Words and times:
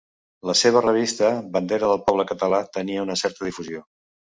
La 0.49 0.55
seva 0.61 0.81
revista, 0.85 1.29
Bandera 1.59 1.93
del 1.95 2.03
Poble 2.11 2.29
Català, 2.35 2.65
tenia 2.81 3.09
una 3.09 3.23
certa 3.27 3.51
difusió. 3.53 3.89